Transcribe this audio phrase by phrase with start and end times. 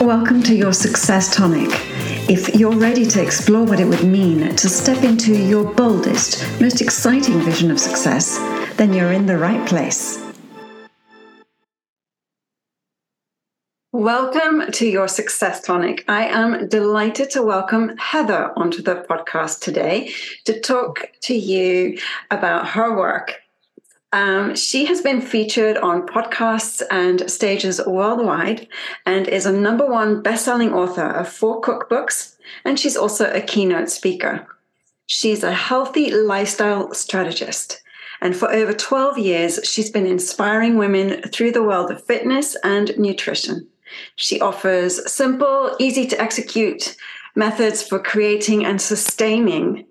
[0.00, 1.68] Welcome to your Success Tonic.
[2.26, 6.80] If you're ready to explore what it would mean to step into your boldest, most
[6.80, 8.38] exciting vision of success,
[8.78, 10.18] then you're in the right place.
[13.92, 16.06] Welcome to your Success Tonic.
[16.08, 20.14] I am delighted to welcome Heather onto the podcast today
[20.46, 21.98] to talk to you
[22.30, 23.39] about her work
[24.12, 28.66] um, she has been featured on podcasts and stages worldwide
[29.06, 33.88] and is a number one best-selling author of four cookbooks, and she's also a keynote
[33.88, 34.46] speaker.
[35.06, 37.82] She's a healthy lifestyle strategist.
[38.20, 42.96] And for over 12 years, she's been inspiring women through the world of fitness and
[42.98, 43.66] nutrition.
[44.16, 46.96] She offers simple, easy to execute
[47.34, 49.86] methods for creating and sustaining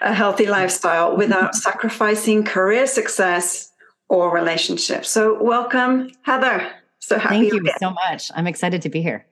[0.00, 3.70] a healthy lifestyle without sacrificing career success
[4.08, 5.08] or relationships.
[5.08, 6.70] So, welcome, Heather.
[6.98, 7.50] So happy.
[7.50, 8.30] Thank you so much.
[8.34, 9.26] I'm excited to be here.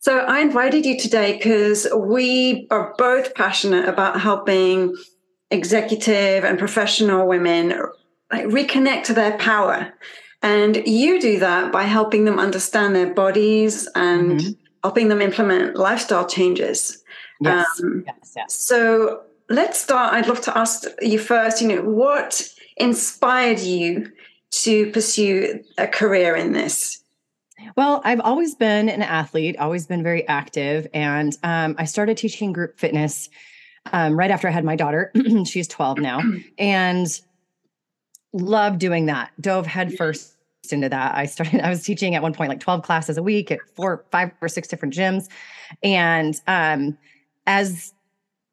[0.00, 4.96] So, I invited you today because we are both passionate about helping
[5.50, 7.74] executive and professional women
[8.32, 9.92] like, reconnect to their power.
[10.42, 14.50] And you do that by helping them understand their bodies and mm-hmm.
[14.82, 17.02] helping them implement lifestyle changes.
[17.40, 17.66] Yes.
[17.80, 18.54] Um, yes, yes.
[18.54, 19.22] So,
[19.52, 20.14] let's start.
[20.14, 22.42] I'd love to ask you first, you know, what
[22.76, 24.10] inspired you
[24.50, 27.02] to pursue a career in this?
[27.76, 30.86] Well, I've always been an athlete, always been very active.
[30.92, 33.28] And um, I started teaching group fitness
[33.92, 35.12] um, right after I had my daughter.
[35.44, 36.22] She's 12 now.
[36.58, 37.06] And
[38.32, 39.30] love doing that.
[39.40, 40.34] Dove headfirst
[40.70, 41.14] into that.
[41.14, 44.04] I started, I was teaching at one point like 12 classes a week at four,
[44.10, 45.28] five or six different gyms.
[45.82, 46.96] And um,
[47.46, 47.92] as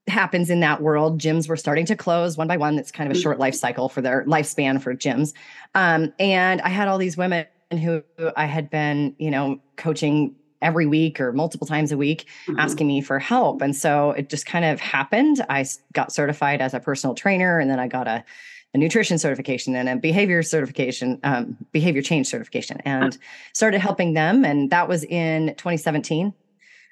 [0.09, 1.19] happens in that world.
[1.19, 2.75] Gyms were starting to close one by one.
[2.75, 5.33] That's kind of a short life cycle for their lifespan for gyms.
[5.75, 8.03] Um, and I had all these women who
[8.35, 12.59] I had been, you know, coaching every week or multiple times a week mm-hmm.
[12.59, 13.61] asking me for help.
[13.61, 15.43] And so it just kind of happened.
[15.49, 18.23] I got certified as a personal trainer and then I got a,
[18.73, 23.17] a nutrition certification and a behavior certification, um, behavior change certification, and
[23.53, 24.45] started helping them.
[24.45, 26.33] And that was in 2017.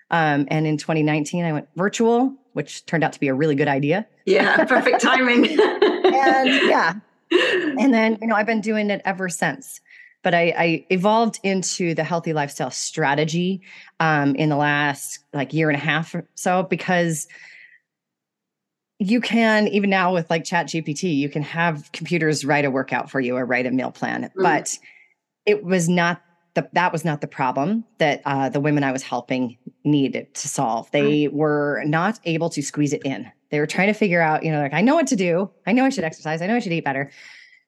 [0.10, 3.68] Um, and in 2019, I went virtual which turned out to be a really good
[3.68, 4.08] idea.
[4.26, 5.46] Yeah, perfect timing.
[5.60, 6.96] and yeah.
[7.30, 9.80] And then, you know, I've been doing it ever since.
[10.24, 13.62] But I, I evolved into the healthy lifestyle strategy
[14.00, 17.28] um, in the last like year and a half or so because
[18.98, 23.20] you can even now with like ChatGPT you can have computers write a workout for
[23.20, 24.30] you or write a meal plan mm.
[24.36, 24.80] but
[25.46, 26.22] it was not
[26.58, 30.48] the, that was not the problem that uh, the women I was helping needed to
[30.48, 30.90] solve.
[30.90, 33.32] They were not able to squeeze it in.
[33.52, 35.52] They were trying to figure out, you know, like, I know what to do.
[35.68, 36.42] I know I should exercise.
[36.42, 37.12] I know I should eat better.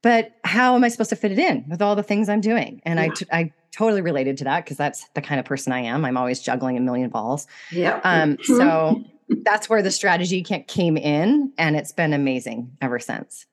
[0.02, 2.82] But how am I supposed to fit it in with all the things I'm doing?
[2.84, 3.06] And yeah.
[3.06, 6.04] I, t- I totally related to that because that's the kind of person I am.
[6.04, 7.46] I'm always juggling a million balls.
[7.72, 8.02] Yeah.
[8.04, 9.04] Um, so
[9.44, 11.54] that's where the strategy came in.
[11.60, 13.46] And it's been amazing ever since.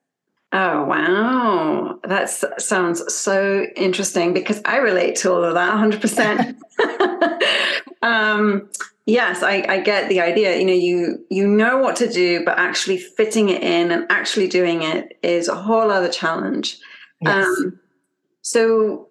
[0.52, 1.98] Oh, wow.
[2.04, 5.74] That sounds so interesting because I relate to all of that
[6.80, 8.02] 100%.
[8.02, 8.68] um,
[9.06, 10.56] yes, I, I, get the idea.
[10.56, 14.48] You know, you you know what to do, but actually fitting it in and actually
[14.48, 16.78] doing it is a whole other challenge.
[17.20, 17.46] Yes.
[17.46, 17.80] Um,
[18.42, 19.08] so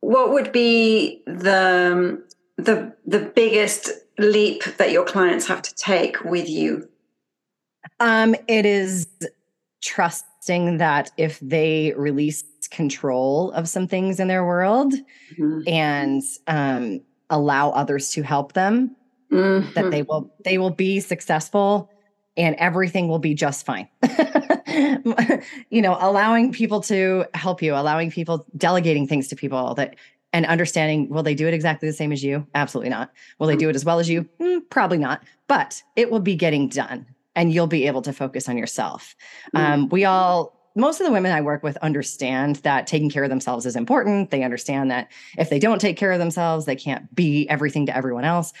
[0.00, 2.22] what would be the
[2.56, 6.88] the the biggest leap that your clients have to take with you?
[7.98, 9.06] Um, it is
[9.82, 14.94] trusting that if they release control of some things in their world
[15.32, 15.60] mm-hmm.
[15.66, 18.94] and um, allow others to help them,
[19.30, 19.72] mm-hmm.
[19.74, 21.90] that they will they will be successful
[22.36, 23.88] and everything will be just fine.
[25.70, 29.96] you know, allowing people to help you, allowing people delegating things to people that
[30.32, 32.46] and understanding will they do it exactly the same as you?
[32.54, 33.10] Absolutely not.
[33.38, 34.28] Will they do it as well as you?
[34.40, 35.24] Mm, probably not.
[35.48, 37.04] But it will be getting done
[37.34, 39.14] and you'll be able to focus on yourself.
[39.54, 39.72] Mm-hmm.
[39.72, 43.30] Um, we all, most of the women I work with understand that taking care of
[43.30, 44.30] themselves is important.
[44.30, 47.96] They understand that if they don't take care of themselves, they can't be everything to
[47.96, 48.52] everyone else.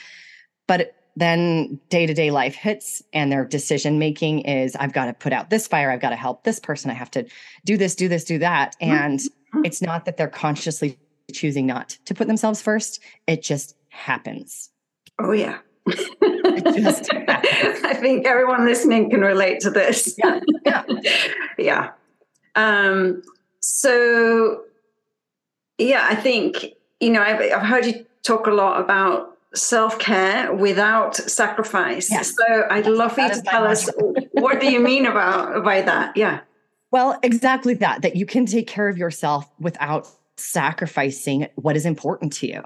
[0.66, 5.12] But then day to day life hits, and their decision making is I've got to
[5.12, 7.26] put out this fire, I've got to help this person, I have to
[7.64, 8.76] do this, do this, do that.
[8.80, 9.64] And mm-hmm.
[9.64, 10.98] it's not that they're consciously
[11.32, 14.70] choosing not to put themselves first, it just happens.
[15.18, 15.58] Oh, yeah.
[16.56, 20.16] just I think everyone listening can relate to this.
[20.18, 20.40] Yeah.
[20.64, 20.84] Yeah.
[21.58, 21.90] yeah.
[22.56, 23.22] Um,
[23.60, 24.62] so
[25.78, 26.66] yeah, I think,
[27.00, 32.10] you know, I've, I've heard you talk a lot about self-care without sacrifice.
[32.10, 32.34] Yes.
[32.36, 33.88] So I'd love for you to tell us
[34.32, 36.16] what do you mean about by that?
[36.16, 36.40] Yeah.
[36.92, 42.32] Well, exactly that, that you can take care of yourself without sacrificing what is important
[42.34, 42.62] to you.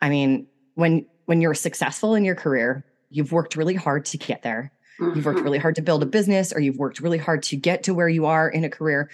[0.00, 4.42] I mean, when when you're successful in your career, you've worked really hard to get
[4.42, 4.72] there.
[5.00, 5.16] Mm-hmm.
[5.16, 5.44] You've worked mm-hmm.
[5.44, 8.08] really hard to build a business or you've worked really hard to get to where
[8.08, 9.10] you are in a career.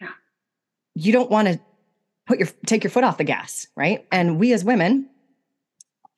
[0.00, 0.08] Yeah.
[0.94, 1.60] You don't want to
[2.26, 4.06] put your take your foot off the gas, right?
[4.10, 5.08] And we as women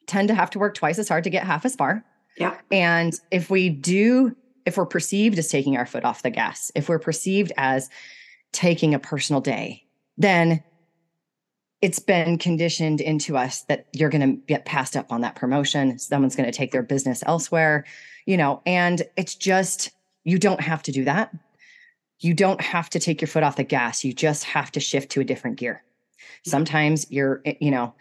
[0.06, 2.04] tend to have to work twice as hard to get half as far.
[2.36, 2.56] Yeah.
[2.70, 4.34] And if we do
[4.66, 7.90] if we're perceived as taking our foot off the gas, if we're perceived as
[8.52, 9.84] taking a personal day,
[10.16, 10.62] then
[11.84, 15.98] it's been conditioned into us that you're going to get passed up on that promotion.
[15.98, 17.84] Someone's going to take their business elsewhere,
[18.24, 19.90] you know, and it's just,
[20.24, 21.36] you don't have to do that.
[22.20, 24.02] You don't have to take your foot off the gas.
[24.02, 25.84] You just have to shift to a different gear.
[26.46, 27.94] Sometimes you're, eh, you know,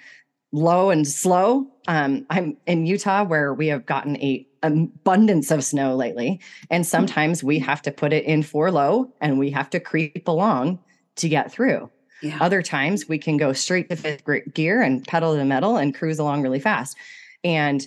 [0.53, 1.67] low and slow.
[1.89, 6.39] Um, I'm in Utah where we have gotten a abundance of snow lately,
[6.69, 10.25] and sometimes we have to put it in for low and we have to creep
[10.25, 10.79] along
[11.17, 11.89] to get through.
[12.23, 12.37] Yeah.
[12.39, 14.23] Other times we can go straight to fifth
[14.53, 16.97] gear and pedal to the metal and cruise along really fast.
[17.43, 17.85] And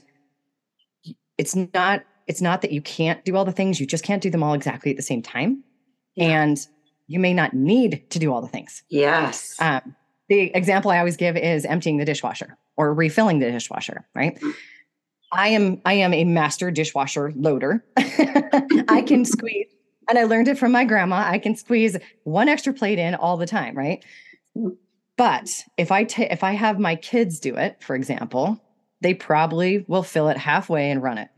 [1.39, 4.31] it's not it's not that you can't do all the things, you just can't do
[4.31, 5.65] them all exactly at the same time.
[6.17, 6.43] Yeah.
[6.43, 6.59] And
[7.07, 8.83] you may not need to do all the things.
[8.91, 9.57] Yes.
[9.61, 9.95] Um,
[10.29, 14.39] the example I always give is emptying the dishwasher or refilling the dishwasher, right?
[14.41, 14.55] Mm.
[15.33, 17.83] I am I am a master dishwasher loader.
[17.97, 19.67] I can squeeze
[20.09, 21.25] and I learned it from my grandma.
[21.27, 24.05] I can squeeze one extra plate in all the time, right?
[25.17, 28.61] But if I take if I have my kids do it, for example,
[29.01, 31.29] they probably will fill it halfway and run it.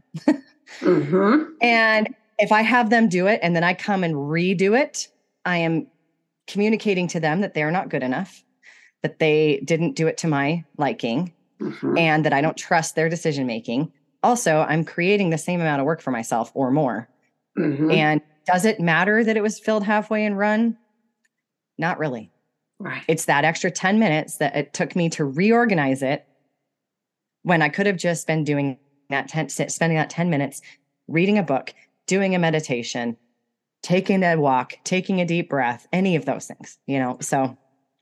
[0.81, 1.45] mm-hmm.
[1.61, 5.09] And if I have them do it and then I come and redo it,
[5.45, 5.87] I am
[6.47, 8.43] communicating to them that they're not good enough,
[9.03, 11.99] that they didn't do it to my liking, mm-hmm.
[11.99, 13.93] and that I don't trust their decision making.
[14.23, 17.09] Also, I'm creating the same amount of work for myself or more.
[17.57, 17.91] Mm-hmm.
[17.91, 20.77] And does it matter that it was filled halfway and run?
[21.77, 22.31] Not really.
[22.79, 23.03] Right.
[23.09, 26.27] It's that extra 10 minutes that it took me to reorganize it
[27.43, 28.79] when I could have just been doing
[29.11, 30.61] that 10, spending that 10 minutes
[31.09, 31.75] reading a book,
[32.07, 33.17] doing a meditation,
[33.83, 37.17] taking a walk, taking a deep breath, any of those things, you know?
[37.21, 37.57] So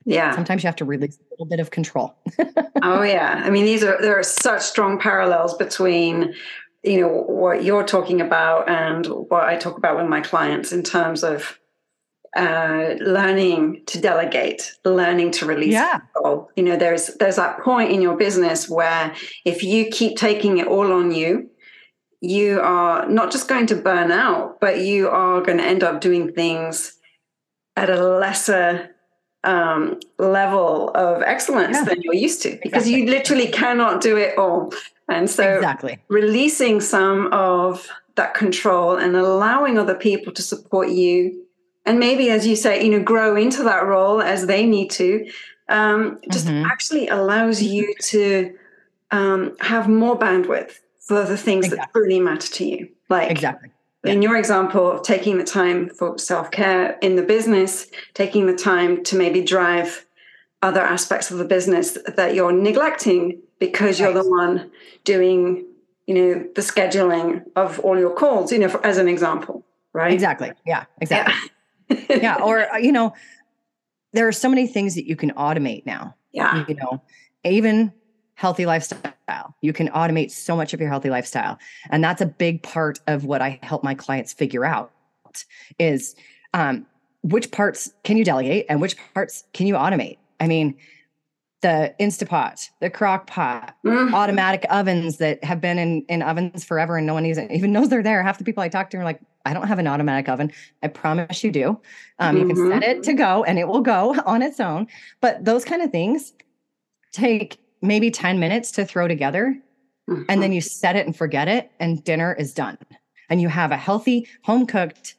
[0.07, 0.33] yeah.
[0.33, 2.15] Sometimes you have to release a little bit of control.
[2.81, 3.41] oh yeah.
[3.43, 6.33] I mean, these are there are such strong parallels between
[6.81, 10.81] you know what you're talking about and what I talk about with my clients in
[10.81, 11.59] terms of
[12.35, 15.99] uh, learning to delegate, learning to release yeah.
[15.99, 16.49] control.
[16.55, 19.13] You know, there's there's that point in your business where
[19.45, 21.49] if you keep taking it all on you,
[22.21, 26.01] you are not just going to burn out, but you are going to end up
[26.01, 26.97] doing things
[27.75, 28.95] at a lesser
[29.43, 31.85] um, level of excellence yeah.
[31.85, 33.01] than you're used to because exactly.
[33.01, 34.73] you literally cannot do it all.
[35.09, 37.87] And so, exactly releasing some of
[38.17, 41.45] that control and allowing other people to support you,
[41.87, 45.29] and maybe, as you say, you know, grow into that role as they need to,
[45.69, 46.65] um, just mm-hmm.
[46.65, 48.55] actually allows you to
[49.11, 51.77] um, have more bandwidth for the things exactly.
[51.77, 52.89] that truly matter to you.
[53.09, 53.71] Like exactly
[54.03, 59.03] in your example of taking the time for self-care in the business taking the time
[59.03, 60.05] to maybe drive
[60.61, 64.71] other aspects of the business that you're neglecting because you're the one
[65.03, 65.65] doing
[66.05, 70.13] you know the scheduling of all your calls you know for, as an example right
[70.13, 71.49] exactly yeah exactly yeah.
[72.09, 73.13] Yeah or uh, you know
[74.13, 77.01] there are so many things that you can automate now yeah you know
[77.43, 77.91] even
[78.37, 79.55] healthy lifestyle.
[79.61, 81.57] You can automate so much of your healthy lifestyle.
[81.89, 84.91] And that's a big part of what I help my clients figure out
[85.79, 86.15] is
[86.53, 86.85] um,
[87.23, 90.17] which parts can you delegate and which parts can you automate?
[90.39, 90.77] I mean,
[91.61, 94.13] the Instapot, the crock pot, mm-hmm.
[94.13, 98.03] automatic ovens that have been in, in ovens forever and no one even knows they're
[98.03, 98.21] there.
[98.21, 100.51] Half the people I talk to are like, I don't have an automatic oven.
[100.83, 101.79] I promise you do.
[102.19, 102.49] Um, mm-hmm.
[102.49, 104.87] You can set it to go and it will go on its own.
[105.21, 106.33] But those kind of things
[107.11, 109.57] take maybe 10 minutes to throw together.
[110.09, 110.23] Mm-hmm.
[110.29, 110.53] And then mm-hmm.
[110.53, 112.77] you set it and forget it, and dinner is done.
[113.29, 115.15] And you have a healthy, home cooked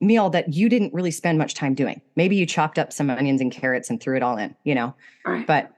[0.00, 2.00] meal that you didn't really spend much time doing.
[2.16, 4.94] Maybe you chopped up some onions and carrots and threw it all in, you know?
[5.24, 5.46] Right.
[5.46, 5.72] But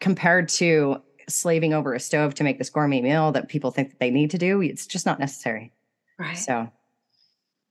[0.00, 3.98] compared to slaving over a stove to make this gourmet meal that people think that
[3.98, 5.72] they need to do, it's just not necessary.
[6.18, 6.38] Right.
[6.38, 6.70] So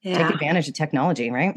[0.01, 0.17] yeah.
[0.17, 1.55] take advantage of technology, right?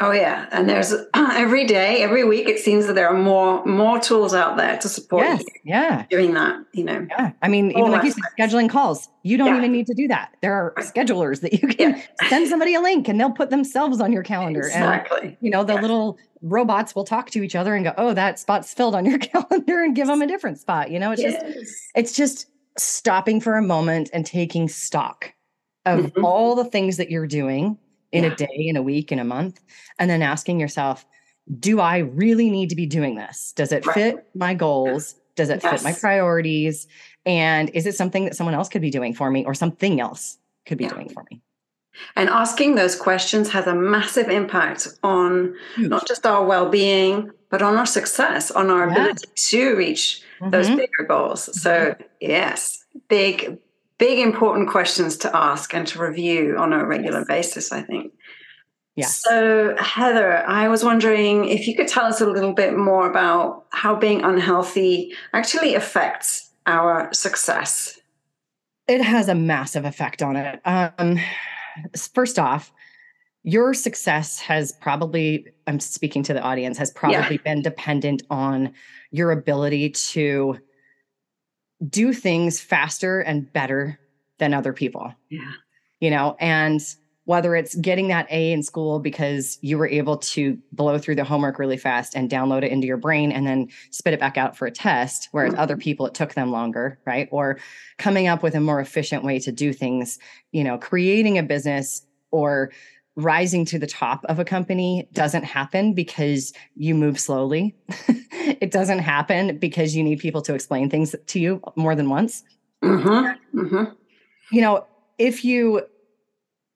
[0.00, 2.48] Oh yeah, and there's every day, every week.
[2.48, 5.60] It seems that there are more more tools out there to support yes, you.
[5.64, 7.06] Yeah, doing that, you know.
[7.08, 9.08] Yeah, I mean, even like you said, scheduling calls.
[9.22, 9.58] You don't yeah.
[9.58, 10.34] even need to do that.
[10.42, 12.02] There are schedulers that you can yeah.
[12.28, 14.60] send somebody a link, and they'll put themselves on your calendar.
[14.62, 15.28] Exactly.
[15.28, 15.80] And, you know, the yeah.
[15.80, 19.18] little robots will talk to each other and go, "Oh, that spot's filled on your
[19.20, 20.90] calendar," and give them a different spot.
[20.90, 21.40] You know, it's yes.
[21.40, 22.46] just it's just
[22.76, 25.32] stopping for a moment and taking stock
[25.86, 26.24] of mm-hmm.
[26.24, 27.78] all the things that you're doing
[28.14, 28.32] in yeah.
[28.32, 29.60] a day, in a week, in a month,
[29.98, 31.04] and then asking yourself,
[31.58, 33.52] do I really need to be doing this?
[33.52, 33.94] Does it right.
[33.94, 35.14] fit my goals?
[35.36, 35.82] Does it Yes.
[35.82, 36.86] fit my priorities?
[37.26, 40.38] And is it something that someone else could be doing for me or something else
[40.66, 40.94] could be Yeah.
[40.94, 41.42] doing for me?
[42.16, 47.76] And asking those questions has a massive impact on not just our well-being, but on
[47.76, 48.92] our success, on our Yeah.
[48.92, 50.76] ability to reach those Mhm.
[50.76, 51.60] bigger goals.
[51.60, 53.58] So yes, big,
[54.04, 58.12] big important questions to ask and to review on a regular basis, I think.
[58.96, 59.06] Yeah.
[59.06, 63.64] So Heather, I was wondering if you could tell us a little bit more about
[63.70, 67.98] how being unhealthy actually affects our success.
[68.88, 70.60] It has a massive effect on it.
[70.66, 71.18] Um,
[72.14, 72.70] first off,
[73.42, 78.74] your success has probably, I'm speaking to the audience, has probably been dependent on
[79.12, 80.58] your ability to
[81.88, 83.98] do things faster and better
[84.38, 85.14] than other people.
[85.30, 85.52] Yeah.
[86.00, 86.80] you know, and
[87.24, 91.24] whether it's getting that A in school because you were able to blow through the
[91.24, 94.56] homework really fast and download it into your brain and then spit it back out
[94.56, 97.28] for a test, whereas other people it took them longer, right?
[97.30, 97.58] Or
[97.96, 100.18] coming up with a more efficient way to do things,
[100.52, 102.70] you know, creating a business or
[103.16, 107.74] rising to the top of a company doesn't happen because you move slowly.
[108.32, 112.42] it doesn't happen because you need people to explain things to you more than once
[112.84, 113.58] Mm-hmm.
[113.58, 113.84] Mm-hmm.
[114.52, 115.82] you know if you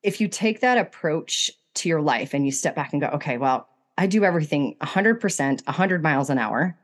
[0.03, 3.37] if you take that approach to your life and you step back and go okay
[3.37, 3.69] well
[3.99, 6.79] i do everything 100% 100 miles an hour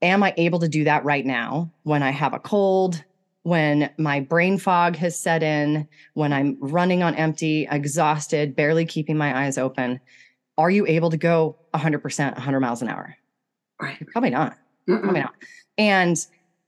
[0.00, 3.04] am i able to do that right now when i have a cold
[3.42, 9.16] when my brain fog has set in when i'm running on empty exhausted barely keeping
[9.16, 9.98] my eyes open
[10.58, 13.16] are you able to go 100% 100 miles an hour
[13.80, 14.04] Right.
[14.12, 14.56] probably not
[14.88, 15.00] Mm-mm.
[15.02, 15.34] Probably not.
[15.78, 16.16] And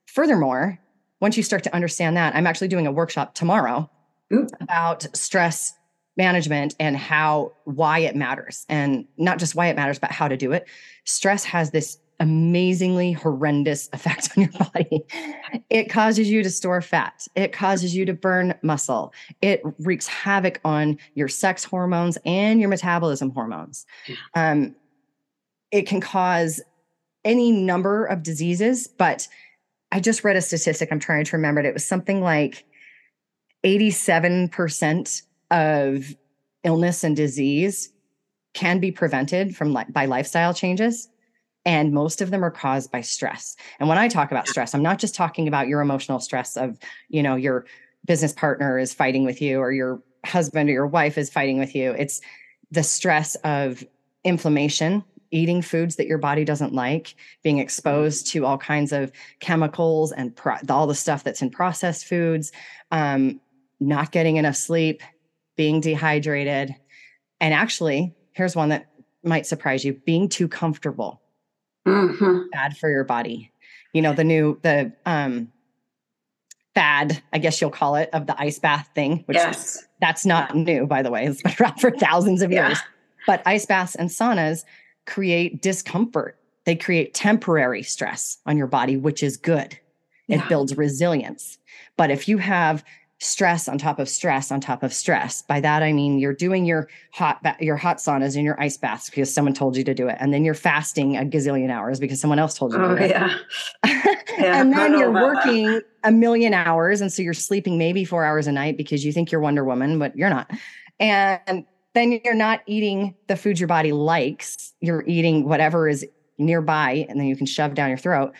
[0.06, 0.78] furthermore,
[1.20, 3.90] once you start to understand that, I'm actually doing a workshop tomorrow
[4.32, 4.46] Ooh.
[4.60, 5.74] about stress
[6.16, 10.36] management and how why it matters and not just why it matters but how to
[10.36, 10.68] do it
[11.04, 15.04] stress has this amazingly horrendous effect on your body.
[15.70, 17.26] It causes you to store fat.
[17.34, 19.12] It causes you to burn muscle.
[19.40, 23.86] It wreaks havoc on your sex hormones and your metabolism hormones.
[24.34, 24.76] Um,
[25.70, 26.60] it can cause
[27.24, 29.28] any number of diseases but
[29.92, 30.90] i just read a statistic.
[30.90, 31.66] I'm trying to remember it.
[31.66, 32.64] It was something like
[33.64, 36.16] 87% of
[36.64, 37.92] illness and disease
[38.54, 41.08] can be prevented from by lifestyle changes
[41.64, 43.56] and most of them are caused by stress.
[43.78, 46.78] And when i talk about stress i'm not just talking about your emotional stress of
[47.08, 47.66] you know your
[48.04, 51.74] business partner is fighting with you or your husband or your wife is fighting with
[51.74, 51.92] you.
[51.92, 52.20] It's
[52.70, 53.84] the stress of
[54.24, 60.12] inflammation eating foods that your body doesn't like being exposed to all kinds of chemicals
[60.12, 62.52] and pro- all the stuff that's in processed foods
[62.90, 63.40] um,
[63.80, 65.02] not getting enough sleep,
[65.56, 66.74] being dehydrated,
[67.40, 68.90] and actually, here's one that
[69.24, 71.21] might surprise you being too comfortable,
[71.86, 72.48] Mm-hmm.
[72.52, 73.50] bad for your body.
[73.92, 75.50] You know, the new, the, um,
[76.74, 79.86] fad, I guess you'll call it, of the ice bath thing, which Yes.
[80.00, 81.26] that's not new, by the way.
[81.26, 82.68] It's been around for thousands of Yeah.
[82.68, 82.78] years.
[83.26, 84.64] But ice baths and saunas
[85.06, 86.38] create discomfort.
[86.64, 89.78] They create temporary stress on your body, which is good.
[90.28, 90.48] It Yeah.
[90.48, 91.58] builds resilience.
[91.96, 92.84] But if you have
[93.22, 96.64] stress on top of stress on top of stress, by that I mean you're doing
[96.64, 99.94] your hot ba- your hot saunas and your ice baths because someone told you to
[99.94, 102.84] do it, and then you're fasting a gazillion hours because someone else told you to
[102.84, 103.10] Oh do it.
[103.10, 103.36] yeah.
[104.38, 105.22] Yeah, and then you're that.
[105.22, 109.12] working a million hours and so you're sleeping maybe four hours a night because you
[109.12, 110.50] think you're wonder woman but you're not.
[110.98, 114.72] And then you're not eating the food your body likes.
[114.80, 116.06] You're eating whatever is
[116.38, 118.32] nearby and then you can shove down your throat.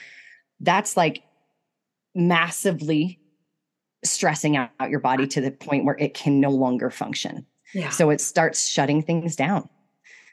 [0.60, 1.22] That's like
[2.14, 3.20] massively
[4.04, 7.90] stressing out your body to the point where it can no longer function Yeah.
[7.90, 9.68] so it starts shutting things down.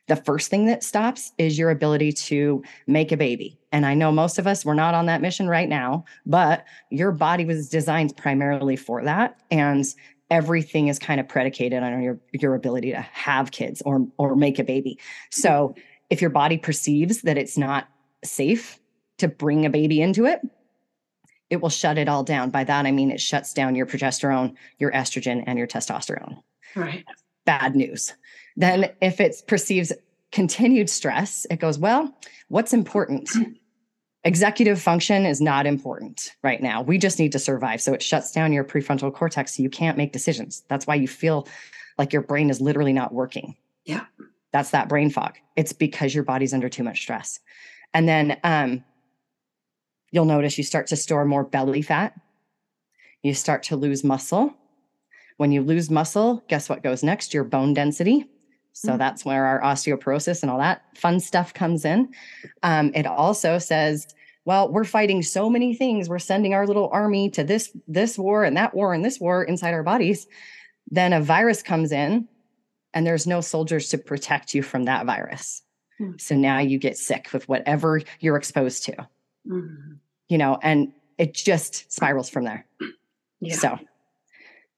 [0.08, 3.60] The first thing that stops is your ability to make a baby.
[3.72, 7.12] And I know most of us, we're not on that mission right now, but your
[7.12, 9.40] body was designed primarily for that.
[9.52, 9.86] And
[10.32, 14.58] everything is kind of predicated on your, your ability to have kids or, or make
[14.58, 14.98] a baby.
[15.30, 15.76] So
[16.10, 17.88] if your body perceives that it's not
[18.24, 18.80] safe
[19.20, 20.40] to bring a baby into it,
[21.50, 22.50] it will shut it all down.
[22.50, 26.42] By that, I mean it shuts down your progesterone, your estrogen, and your testosterone
[26.76, 27.06] Right.
[27.46, 28.14] bad news.
[28.56, 29.92] Then, if it perceives
[30.32, 32.16] continued stress, it goes, well,
[32.50, 33.30] what's important?
[34.26, 36.82] Executive function is not important right now.
[36.82, 37.82] We just need to survive.
[37.82, 39.56] So it shuts down your prefrontal cortex.
[39.56, 40.64] So you can't make decisions.
[40.68, 41.48] That's why you feel
[41.98, 43.56] like your brain is literally not working.
[43.86, 44.06] Yeah.
[44.52, 45.38] That's that brain fog.
[45.56, 47.40] It's because your body's under too much stress.
[47.94, 48.84] And then um,
[50.12, 52.14] you'll notice you start to store more belly fat.
[53.24, 54.54] You start to lose muscle.
[55.38, 57.34] When you lose muscle, guess what goes next?
[57.34, 58.28] Your bone density.
[58.74, 58.98] So Mm.
[58.98, 62.14] that's where our osteoporosis and all that fun stuff comes in.
[62.64, 64.08] Um, it also says
[64.46, 66.10] well, we're fighting so many things.
[66.10, 69.44] We're sending our little army to this this war and that war and this war
[69.44, 70.26] inside our bodies.
[70.90, 72.28] Then a virus comes in
[72.94, 75.62] and there's no soldiers to protect you from that virus.
[76.02, 76.18] Mm-hmm.
[76.18, 79.08] So now you get sick with whatever you're exposed to.
[79.48, 79.94] Mm-hmm.
[80.28, 82.66] You know, and it just spirals from there.
[83.42, 83.56] Yeah.
[83.56, 83.80] So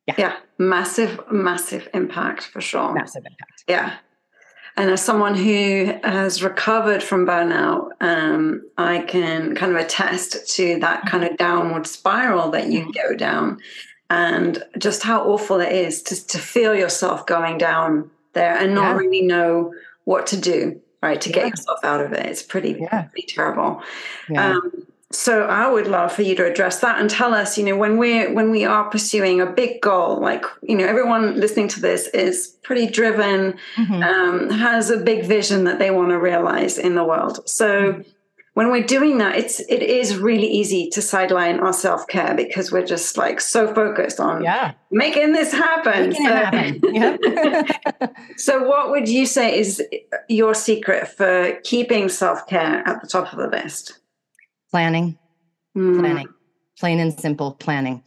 [0.07, 0.15] yeah.
[0.17, 0.35] Yeah.
[0.57, 2.93] Massive, massive impact for sure.
[2.93, 3.63] Massive impact.
[3.67, 3.97] Yeah.
[4.77, 10.79] And as someone who has recovered from burnout, um, I can kind of attest to
[10.79, 12.91] that kind of downward spiral that you mm-hmm.
[12.91, 13.59] go down
[14.09, 18.91] and just how awful it is to, to feel yourself going down there and not
[18.91, 18.97] yeah.
[18.97, 19.73] really know
[20.05, 21.35] what to do, right, to yeah.
[21.35, 22.25] get yourself out of it.
[22.25, 23.03] It's pretty, yeah.
[23.03, 23.81] pretty terrible.
[24.35, 27.75] Um, so I would love for you to address that and tell us, you know,
[27.75, 31.81] when we're when we are pursuing a big goal, like you know, everyone listening to
[31.81, 34.03] this is pretty driven, mm-hmm.
[34.03, 37.47] um, has a big vision that they want to realize in the world.
[37.47, 38.09] So mm-hmm.
[38.53, 42.71] When we're doing that, it's it is really easy to sideline our self care because
[42.71, 44.73] we're just like so focused on yeah.
[44.91, 46.09] making this happen.
[46.09, 48.15] Making so, happen.
[48.37, 49.81] so what would you say is
[50.27, 53.99] your secret for keeping self care at the top of the list?
[54.69, 55.17] Planning,
[55.75, 55.99] mm.
[55.99, 56.27] planning,
[56.77, 58.03] plain and simple planning.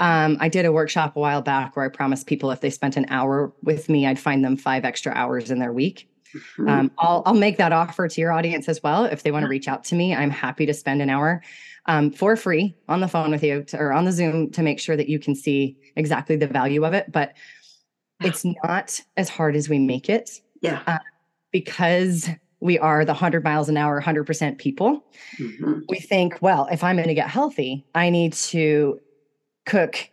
[0.00, 2.96] Um, I did a workshop a while back where I promised people if they spent
[2.96, 6.08] an hour with me, I'd find them five extra hours in their week.
[6.34, 6.68] Mm-hmm.
[6.68, 9.04] Um, I'll, I'll make that offer to your audience as well.
[9.04, 11.42] If they want to reach out to me, I'm happy to spend an hour
[11.86, 14.78] um, for free on the phone with you to, or on the Zoom to make
[14.78, 17.10] sure that you can see exactly the value of it.
[17.10, 17.34] But
[18.20, 20.40] it's not as hard as we make it.
[20.60, 20.82] Yeah.
[20.86, 20.98] Uh,
[21.52, 22.28] because
[22.60, 25.04] we are the 100 miles an hour 100% people
[25.38, 25.80] mm-hmm.
[25.88, 28.98] we think well if i'm going to get healthy i need to
[29.64, 30.10] cook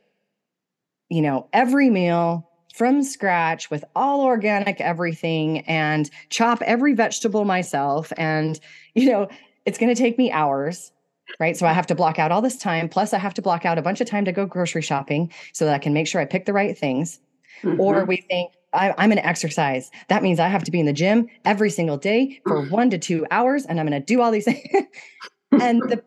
[1.10, 8.12] you know every meal from scratch with all organic everything and chop every vegetable myself
[8.18, 8.60] and
[8.96, 9.30] you know
[9.66, 10.92] it's going to take me hours
[11.40, 13.66] right so i have to block out all this time plus i have to block
[13.66, 16.20] out a bunch of time to go grocery shopping so that i can make sure
[16.20, 17.22] i pick the right things
[17.64, 17.80] mm-hmm.
[17.80, 19.90] or we think I, am going to exercise.
[20.10, 22.98] That means I have to be in the gym every single day for one to
[22.98, 24.68] two hours, and I'm going to do all these things.
[25.54, 26.04] and the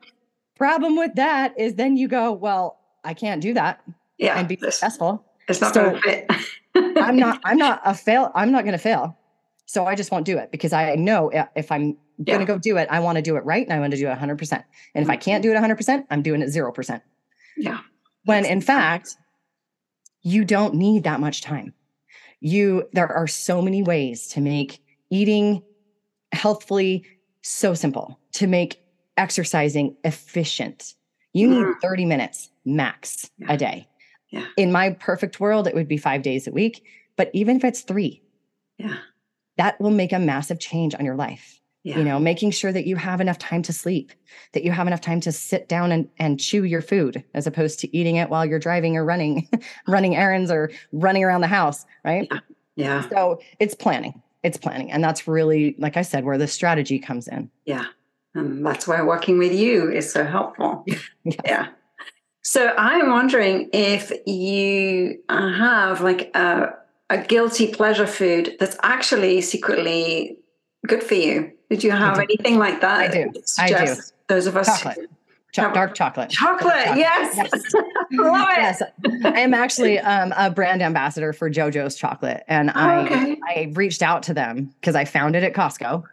[0.55, 3.83] problem with that is then you go, well, I can't do that.
[4.19, 5.25] Yeah, and be successful.
[5.49, 6.31] It's not so going to fit.
[6.97, 7.41] I'm not.
[7.45, 8.31] I'm not a fail.
[8.35, 9.17] I'm not going to fail.
[9.67, 12.35] So I just won't do it because I know if I'm yeah.
[12.35, 13.99] going to go do it, I want to do it right and I want to
[13.99, 14.65] do it 100%.
[14.95, 17.03] And if I can't do it 100%, I'm doing it 0%.
[17.59, 17.81] Yeah.
[18.25, 19.17] When in fact,
[20.23, 21.75] you don't need that much time
[22.41, 25.63] you there are so many ways to make eating
[26.33, 27.05] healthfully
[27.43, 28.81] so simple to make
[29.17, 30.95] exercising efficient
[31.33, 31.81] you need mm-hmm.
[31.81, 33.53] 30 minutes max yeah.
[33.53, 33.89] a day
[34.31, 34.47] yeah.
[34.57, 36.85] in my perfect world it would be five days a week
[37.17, 38.23] but even if it's three
[38.79, 38.97] yeah.
[39.57, 41.55] that will make a massive change on your life.
[41.85, 41.99] Yeah.
[41.99, 44.13] you know making sure that you have enough time to sleep
[44.53, 47.79] that you have enough time to sit down and, and chew your food as opposed
[47.79, 49.49] to eating it while you're driving or running
[49.87, 52.27] running errands or running around the house right?
[52.31, 52.41] Yeah.
[52.75, 53.09] yeah.
[53.09, 54.21] So it's planning.
[54.43, 54.91] It's planning.
[54.91, 57.49] And that's really like i said where the strategy comes in.
[57.65, 57.87] Yeah.
[58.35, 60.85] And that's why working with you is so helpful.
[61.25, 61.37] Yes.
[61.45, 61.69] yeah
[62.43, 66.75] so i'm wondering if you have like a,
[67.11, 70.37] a guilty pleasure food that's actually secretly
[70.87, 72.99] good for you did you have anything like that?
[72.99, 73.33] I do.
[73.59, 73.95] I do.
[74.29, 74.67] Those of us.
[74.67, 75.11] Chocolate.
[75.53, 76.31] Cho- dark chocolate.
[76.31, 76.99] Chocolate, chocolate.
[76.99, 77.37] yes.
[77.37, 77.51] yes.
[78.13, 78.59] Love it.
[78.59, 78.83] Yes.
[79.25, 82.45] I am actually um, a brand ambassador for JoJo's chocolate.
[82.49, 83.41] And oh, I, okay.
[83.47, 86.05] I reached out to them because I found it at Costco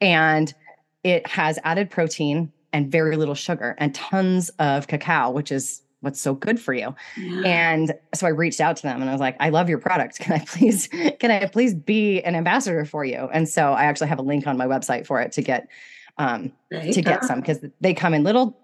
[0.00, 0.54] and
[1.02, 6.20] it has added protein and very little sugar and tons of cacao, which is what's
[6.20, 6.94] so good for you.
[7.16, 7.42] Yeah.
[7.46, 10.18] and so i reached out to them and i was like i love your product.
[10.20, 13.30] Can i please can i please be an ambassador for you?
[13.32, 15.68] And so i actually have a link on my website for it to get
[16.18, 18.58] um to get some because they come in little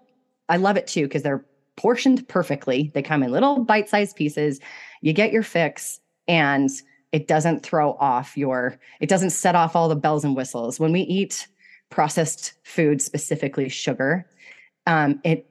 [0.49, 1.43] i love it too because they're
[1.77, 2.91] portioned perfectly.
[2.93, 4.59] They come in little bite-sized pieces.
[5.01, 6.69] You get your fix and
[7.11, 10.79] it doesn't throw off your it doesn't set off all the bells and whistles.
[10.79, 11.47] When we eat
[11.91, 14.25] processed food specifically sugar
[14.87, 15.47] um, it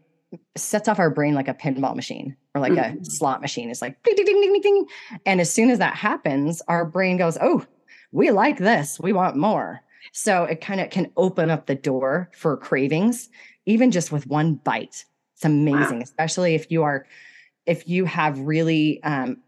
[0.57, 3.01] sets off our brain like a pinball machine or like mm-hmm.
[3.01, 3.71] a slot machine.
[3.71, 4.87] It's like ding, ding, ding, ding, ding.
[5.27, 7.65] And as soon as that happens, our brain goes, Oh,
[8.13, 8.99] we like this.
[9.01, 9.81] We want more.
[10.13, 13.29] So it kind of can open up the door for cravings,
[13.67, 15.05] even just with one bite.
[15.35, 16.05] It's amazing, wow.
[16.05, 17.07] especially if you are,
[17.67, 19.39] if you have really um,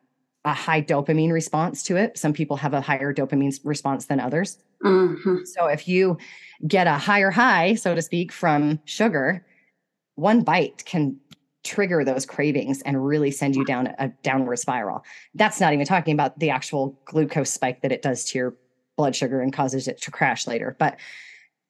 [0.44, 2.18] a high dopamine response to it.
[2.18, 4.58] Some people have a higher dopamine response than others.
[4.84, 5.44] Mm-hmm.
[5.44, 6.18] So if you
[6.66, 9.44] get a higher high, so to speak, from sugar,
[10.14, 11.18] one bite can
[11.64, 15.04] trigger those cravings and really send you down a downward spiral.
[15.34, 18.56] That's not even talking about the actual glucose spike that it does to your
[18.96, 20.76] blood sugar and causes it to crash later.
[20.78, 20.98] But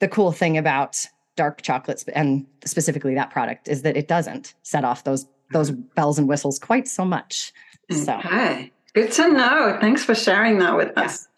[0.00, 4.84] the cool thing about dark chocolates and specifically that product is that it doesn't set
[4.84, 7.52] off those those bells and whistles quite so much.
[7.90, 8.72] So okay.
[8.94, 9.76] good to know.
[9.80, 11.28] Thanks for sharing that with us.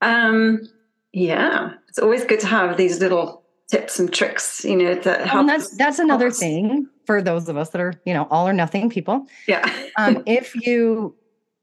[0.00, 0.68] Um
[1.12, 5.40] yeah, it's always good to have these little tips and tricks, you know, that help.
[5.40, 8.52] And that's that's another thing for those of us that are, you know, all or
[8.52, 9.26] nothing people.
[9.48, 9.70] Yeah.
[9.96, 11.16] um, if you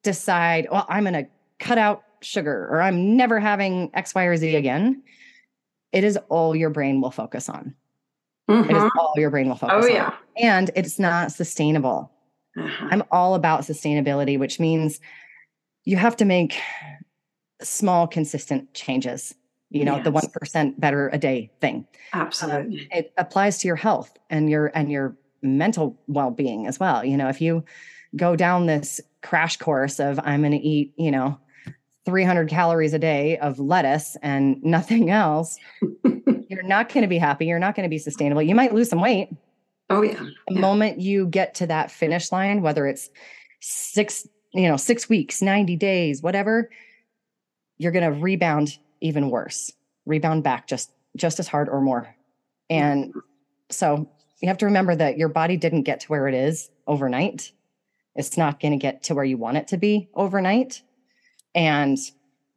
[0.03, 1.27] decide, well, I'm going to
[1.59, 5.03] cut out sugar or I'm never having X, Y, or Z again,
[5.91, 7.75] it is all your brain will focus on.
[8.49, 8.69] Mm-hmm.
[8.69, 8.99] It is mm-hmm.
[8.99, 10.05] all your brain will focus oh, yeah.
[10.07, 10.13] on.
[10.37, 12.11] And it's not sustainable.
[12.57, 12.87] Uh-huh.
[12.89, 14.99] I'm all about sustainability, which means
[15.85, 16.59] you have to make
[17.61, 19.35] small, consistent changes.
[19.71, 20.03] You know, yes.
[20.03, 21.85] the one percent better a day thing.
[22.13, 22.81] Absolutely.
[22.81, 27.05] Um, it applies to your health and your and your mental well-being as well.
[27.05, 27.63] You know, if you
[28.15, 31.39] go down this crash course of I'm going to eat, you know,
[32.05, 35.57] 300 calories a day of lettuce and nothing else,
[36.49, 37.45] you're not going to be happy.
[37.45, 38.41] You're not going to be sustainable.
[38.41, 39.29] You might lose some weight.
[39.89, 40.19] Oh yeah.
[40.47, 40.59] The yeah.
[40.59, 43.09] moment you get to that finish line, whether it's
[43.59, 46.69] six, you know, six weeks, 90 days, whatever,
[47.77, 49.71] you're going to rebound even worse,
[50.05, 52.15] rebound back just just as hard or more.
[52.69, 53.13] And
[53.69, 54.09] so
[54.41, 57.51] you have to remember that your body didn't get to where it is overnight.
[58.15, 60.81] It's not going to get to where you want it to be overnight.
[61.55, 61.97] And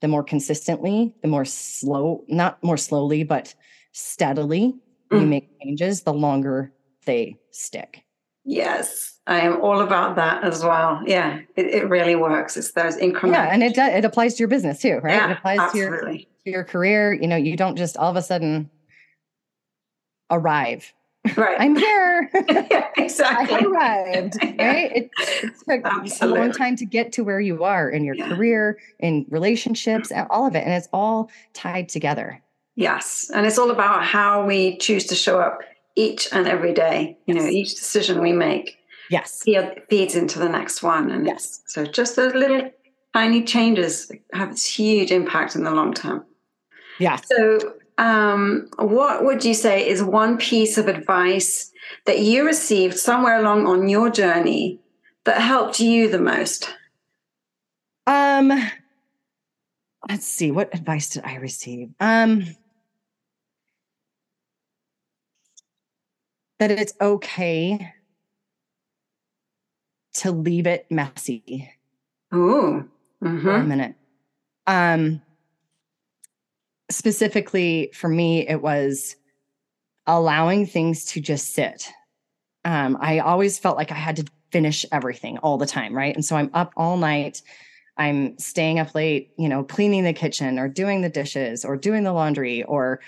[0.00, 3.54] the more consistently, the more slow, not more slowly, but
[3.92, 4.74] steadily
[5.10, 5.20] mm.
[5.20, 6.72] you make changes, the longer
[7.06, 8.04] they stick.
[8.44, 11.00] Yes, I am all about that as well.
[11.06, 12.56] Yeah, it, it really works.
[12.56, 13.38] It's those increments.
[13.38, 15.14] Yeah, and it it applies to your business too, right?
[15.14, 16.12] Yeah, it applies absolutely.
[16.12, 17.12] to your, your career.
[17.12, 18.70] You know, you don't just all of a sudden
[20.30, 20.92] arrive
[21.36, 21.56] Right.
[21.60, 22.30] I'm here.
[22.96, 23.56] exactly.
[23.56, 24.36] I arrived.
[24.42, 24.92] Right.
[24.92, 26.38] It, it took Absolutely.
[26.38, 28.28] a long time to get to where you are in your yeah.
[28.28, 30.64] career, in relationships, all of it.
[30.64, 32.42] And it's all tied together.
[32.74, 33.30] Yes.
[33.32, 35.60] And it's all about how we choose to show up
[35.94, 37.16] each and every day.
[37.26, 37.44] You yes.
[37.44, 38.78] know, each decision we make.
[39.08, 39.44] Yes.
[39.88, 41.10] Feeds into the next one.
[41.10, 41.62] And yes.
[41.66, 42.68] So just those little
[43.14, 46.24] tiny changes have this huge impact in the long term.
[46.98, 47.16] Yeah.
[47.16, 51.72] So um, what would you say is one piece of advice
[52.06, 54.80] that you received somewhere along on your journey
[55.24, 56.74] that helped you the most?
[58.06, 58.48] Um,
[60.08, 61.90] let's see, what advice did I receive?
[62.00, 62.44] Um,
[66.58, 67.92] that it's okay
[70.14, 71.72] to leave it messy.
[72.34, 72.88] Ooh,
[73.22, 73.42] mm-hmm.
[73.42, 73.94] for a minute.
[74.66, 75.22] Um,
[76.92, 79.16] specifically for me, it was
[80.06, 81.90] allowing things to just sit.
[82.64, 86.14] Um, I always felt like I had to finish everything all the time, right?
[86.14, 87.42] And so I'm up all night.
[87.96, 92.04] I'm staying up late, you know, cleaning the kitchen or doing the dishes or doing
[92.04, 93.00] the laundry or,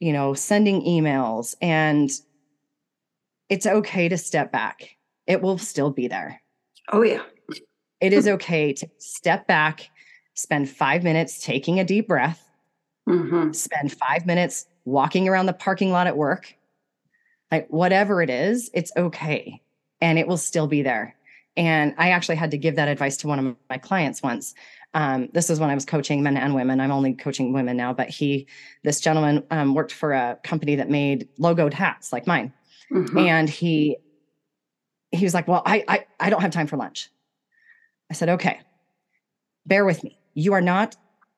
[0.00, 1.54] you know, sending emails.
[1.60, 2.10] And
[3.48, 4.96] it's okay to step back.
[5.26, 6.40] It will still be there.
[6.92, 7.22] Oh, yeah.
[8.00, 9.90] it is okay to step back,
[10.34, 12.46] spend five minutes taking a deep breath,
[13.08, 13.52] mm-hmm.
[13.52, 16.54] spend five minutes walking around the parking lot at work,
[17.50, 19.62] like whatever it is, it's okay.
[20.00, 21.16] And it will still be there.
[21.56, 24.54] And I actually had to give that advice to one of my clients once.
[24.92, 26.80] Um, this was when I was coaching men and women.
[26.80, 28.46] I'm only coaching women now, but he,
[28.82, 32.52] this gentleman, um, worked for a company that made logoed hats like mine,
[32.92, 33.18] mm-hmm.
[33.18, 33.96] and he
[35.10, 37.10] he was like, "Well, I, I I don't have time for lunch."
[38.08, 38.60] I said, "Okay,
[39.66, 40.18] bear with me.
[40.34, 40.96] You are not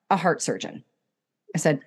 [0.09, 0.83] a heart surgeon.
[1.57, 1.81] I said,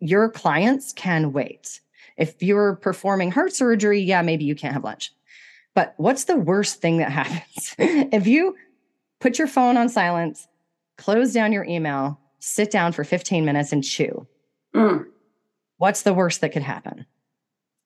[0.00, 1.80] Your clients can wait.
[2.16, 5.12] If you're performing heart surgery, yeah, maybe you can't have lunch.
[5.74, 7.74] But what's the worst thing that happens?
[7.78, 8.56] if you
[9.20, 10.48] put your phone on silence,
[10.96, 14.26] close down your email, sit down for 15 minutes and chew,
[14.74, 15.04] mm.
[15.76, 17.04] what's the worst that could happen?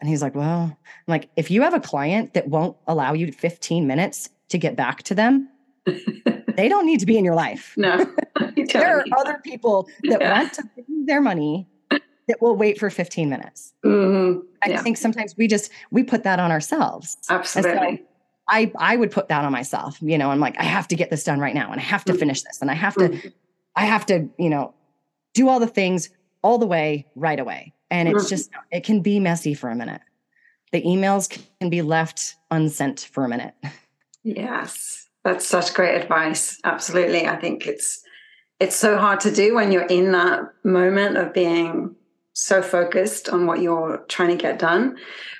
[0.00, 0.78] And he's like, Well, I'm
[1.08, 5.02] like, if you have a client that won't allow you 15 minutes to get back
[5.04, 5.48] to them,
[6.56, 7.74] they don't need to be in your life.
[7.76, 7.98] No.
[8.72, 10.32] there are other people that yeah.
[10.32, 11.68] want to pay their money
[12.28, 13.72] that will wait for 15 minutes.
[13.84, 14.40] Mm-hmm.
[14.62, 17.16] I think sometimes we just we put that on ourselves.
[17.28, 17.98] Absolutely.
[17.98, 18.04] So
[18.48, 19.98] I I would put that on myself.
[20.00, 22.04] You know, I'm like, I have to get this done right now and I have
[22.06, 22.20] to mm-hmm.
[22.20, 23.28] finish this and I have to mm-hmm.
[23.76, 24.74] I have to, you know,
[25.34, 26.10] do all the things
[26.42, 27.74] all the way right away.
[27.90, 28.28] And it's mm-hmm.
[28.28, 30.00] just it can be messy for a minute.
[30.72, 31.28] The emails
[31.60, 33.54] can be left unsent for a minute.
[34.24, 35.05] Yes.
[35.26, 36.60] That's such great advice.
[36.62, 37.26] Absolutely.
[37.26, 38.04] I think it's
[38.60, 41.96] it's so hard to do when you're in that moment of being
[42.32, 44.98] so focused on what you're trying to get done.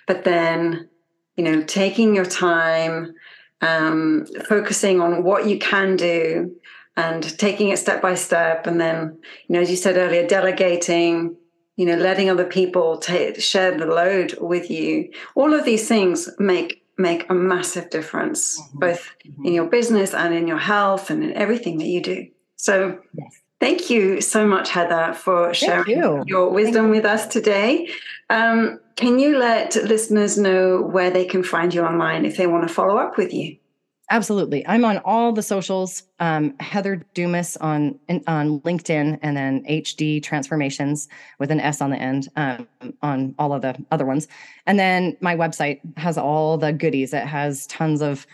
[0.09, 0.89] But then,
[1.37, 3.15] you know, taking your time,
[3.61, 6.57] um, focusing on what you can do
[6.97, 8.67] and taking it step by step.
[8.67, 11.37] And then, you know, as you said earlier, delegating,
[11.77, 15.13] you know, letting other people take, share the load with you.
[15.37, 18.79] All of these things make make a massive difference, mm-hmm.
[18.79, 19.47] both mm-hmm.
[19.47, 22.29] in your business and in your health and in everything that you do.
[22.57, 23.43] So, yes.
[23.61, 26.25] thank you so much, Heather, for sharing you.
[26.27, 27.89] your wisdom with us today.
[28.31, 32.67] Um, can you let listeners know where they can find you online if they want
[32.67, 33.59] to follow up with you?
[34.09, 34.65] Absolutely.
[34.69, 36.05] I'm on all the socials.
[36.21, 41.09] Um, Heather Dumas on on LinkedIn, and then HD Transformations
[41.41, 42.69] with an S on the end um,
[43.03, 44.29] on all of the other ones.
[44.67, 47.13] And then my website has all the goodies.
[47.13, 48.27] It has tons of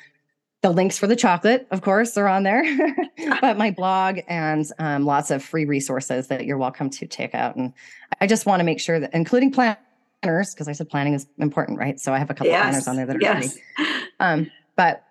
[0.60, 2.62] the links for the chocolate, of course, are on there,
[3.40, 7.56] but my blog and um, lots of free resources that you're welcome to take out.
[7.56, 7.72] And
[8.20, 9.78] I just want to make sure that, including planners,
[10.22, 11.98] because I said planning is important, right?
[11.98, 12.62] So I have a couple yes.
[12.62, 13.54] planners on there that are yes.
[13.54, 13.86] free.
[14.20, 15.04] Um, but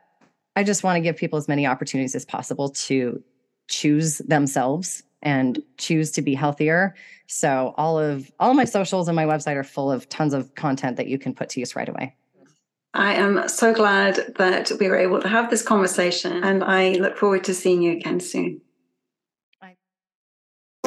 [0.56, 3.24] I just want to give people as many opportunities as possible to
[3.68, 6.96] choose themselves and choose to be healthier.
[7.28, 10.54] So all of all of my socials and my website are full of tons of
[10.56, 12.16] content that you can put to use right away.
[12.94, 17.18] I am so glad that we were able to have this conversation and I look
[17.18, 18.62] forward to seeing you again soon.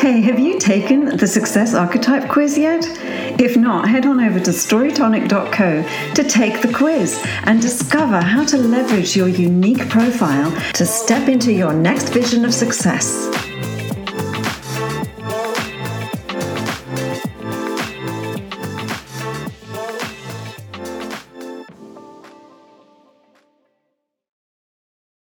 [0.05, 2.85] Hey, have you taken the Success Archetype quiz yet?
[3.41, 8.59] If not, head on over to storytonic.co to take the quiz and discover how to
[8.59, 13.54] leverage your unique profile to step into your next vision of success.